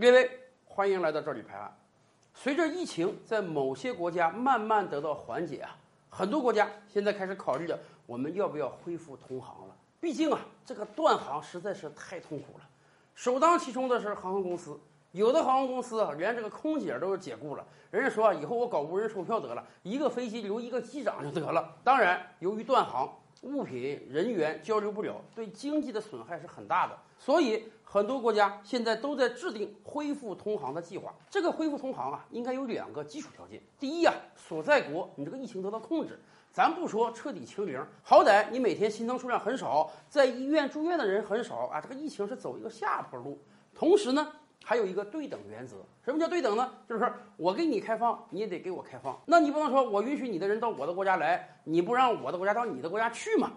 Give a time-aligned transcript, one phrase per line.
[0.00, 0.30] 各位，
[0.64, 1.76] 欢迎来到这里拍案。
[2.32, 5.76] 随着疫情在某些国家慢慢得到缓解啊，
[6.08, 9.74] 很多国家现在开始考虑着我们要不要恢复通航了。
[9.98, 12.64] 毕竟啊，这个断航实在是太痛苦了。
[13.16, 14.78] 首当其冲的是航空公司，
[15.10, 17.66] 有的航空公司啊，连这个空姐都解雇了。
[17.90, 21.74] 人家说啊，以后我搞无人售票得了，一个飞机留一个机长就得了。
[21.82, 23.12] 当然，由于断航。
[23.42, 26.98] 物品、人员交流不了，对经济的损害是很大的。
[27.18, 31.14] 所以，很多国家现在都在制定恢复通航的计划。
[31.30, 36.18] 这个恢复通航啊，应该有两个基础条件：第一啊，所在国你这个疫情得到控制，
[36.52, 43.38] 咱不说彻底清零，好歹你每天新增数量很少，在医院住院的人很少啊，这个疫情是走一个下坡路。
[43.74, 44.32] 同时呢。
[44.64, 46.70] 还有一个对等原则，什么叫对等呢？
[46.88, 49.18] 就是我给你开放，你也得给我开放。
[49.26, 53.52] 那你不能说我允许你的人到我的国家来，你不让我的国家到你的国家去嘛？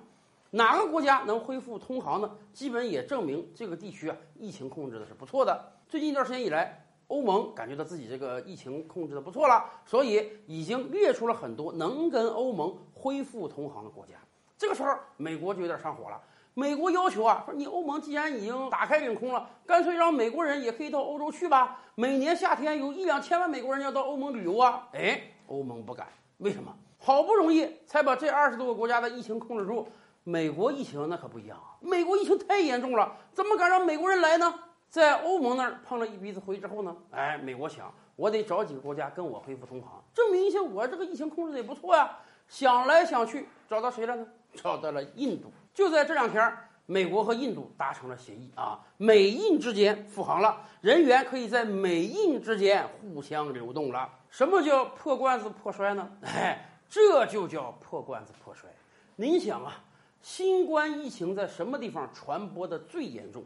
[0.51, 2.31] 哪个国家能恢复通航呢？
[2.53, 5.73] 基本也证明这个地区啊，疫情控制的是不错的。
[5.87, 14.13] 最近一段时间以来，欧盟感觉到自己这个疫情控制的不错了，所以已经列出了很多能跟欧盟恢复通航的国家。
[14.57, 16.21] 这个时候，美国就有点上火了。
[16.53, 21.79] 美国要求啊，说你欧盟既然已经打开领空了，干脆让美国人也可以到欧洲去吧。
[21.95, 24.87] 每年夏天有一两千万美国人要到欧盟旅游啊。
[24.91, 26.07] 哎，欧盟不敢，
[26.39, 26.75] 为什么？
[26.97, 29.87] 好不容易才把这二十多个国家的疫情控制住，
[30.23, 31.79] 美国疫情那可不一样啊。
[31.79, 34.53] 美国疫情太严重了，怎么敢让美国人来呢？
[34.89, 42.17] 在欧盟那儿碰了一鼻子灰之后呢，哎，美国想，我得找几个国家跟我恢复通航，证明一下我这个疫情控制的也不错呀。
[42.49, 44.27] 想来想去，找到谁了呢？
[44.53, 45.49] 找到了印度。
[45.73, 46.53] 就在这两天，
[46.85, 54.09] 美国和印度达成了协议啊，美印之间复航了，人员可以在美印之间互相流动了。
[54.29, 56.09] 什么叫破罐子破摔呢？
[56.23, 58.69] 哎，这就叫破罐子破摔。
[59.15, 59.81] 您想啊，
[60.21, 63.43] 新冠疫情在什么地方传播的最严重？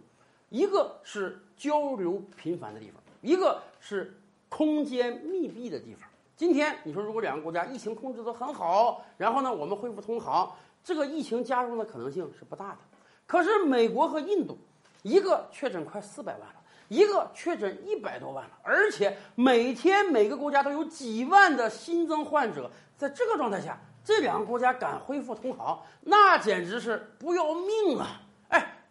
[0.50, 4.20] 一个是交流频繁的地方，一个是
[4.50, 6.10] 空间密闭的地方。
[6.36, 10.52] 今天你说，如果两个国家疫情控制得很好，然后呢，我们恢复通航。
[10.86, 12.78] 这个疫情加重的可能性是不大的，
[13.26, 14.56] 可是美国和印度，
[15.02, 16.56] 一个确诊快四百万了，
[16.90, 28.22] 一个确诊一百多万了，而且每天每个国家都有几万的新增患者，在这个状态下，这两个国家敢恢复通航，那简直是不要命啊！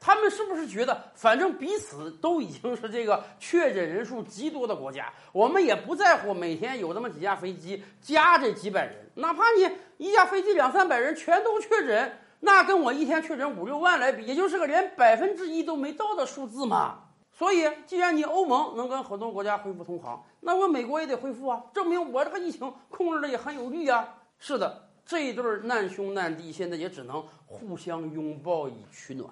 [0.06, 9.66] 他们是不是觉得，反正彼此都已经是这个确诊人数极多的国家，我们也不在乎每天有这么几架飞机加这几百人，哪怕你
[9.96, 16.98] 一架飞机两三百人全都确诊，那跟我一天确诊五六万来比，也就是个连百分之一都没到的数字嘛。
[17.32, 24.06] 所以，既然你欧盟能跟很多国家恢复通航，那我美国也得恢复啊，证明我这个疫情控制的也很有力啊。
[24.38, 29.30] 是的，这一对难兄难弟现在也只能互相拥抱以取暖。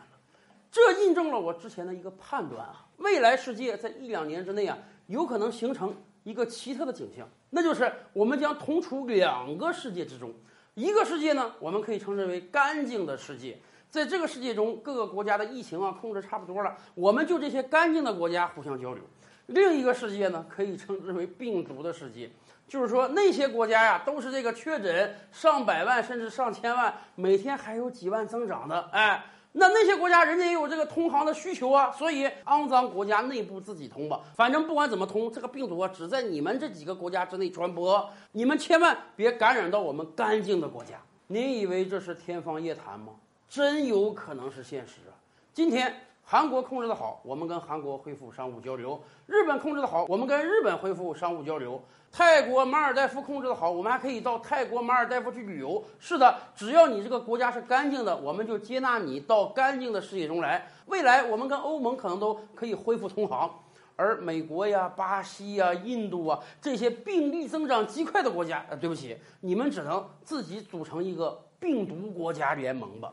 [0.73, 10.33] 这印证了我之前的一个判断啊，未来世界在一两年之内啊，有可能形成一个奇特的景象，那就是我们将同处两个世界之中，
[10.73, 13.59] 一个世界呢，我们可以称之为干净的世界，
[13.91, 19.03] 在这个世界中，各个国家的疫情啊控制差不多了，我们就这些干净的国家互相交流；
[19.49, 22.31] 另一个世界呢，可以称之为病毒的世界，
[22.67, 29.23] 就是说那些国家呀，都是这个确诊上百万甚至上千万，每天还有几万增长的，哎。
[29.53, 40.95] 那那些国家人家也有这个通航的需求啊，所以肮脏国家内部自己通吧，反正不管怎么通，这个病毒啊只在你们这几个国家之内传播，你们千万别感染到我们干净的国家。
[41.27, 43.13] 你以为这是天方夜谭吗？
[43.49, 45.13] 真有可能是现实啊！
[45.53, 45.95] 今天。
[46.25, 51.79] 韩国控制的好，我们跟韩国恢复商务交流；日本控制的好，我们跟日本恢复商务交流；
[52.11, 55.85] 泰国马尔代夫控制的好，我们还可以到泰国马尔代夫去旅游。
[55.99, 60.67] 是的，只要你这个国家是干净的，我们就接纳你到干净的世界中来。
[60.87, 63.51] 未来我们跟欧盟可能都可以恢复通航，
[63.97, 73.13] 而美国呀、巴西呀、印度啊这些病例增长极快的国家，呃，对不起，你们只能自己组成一个病毒国家联盟吧。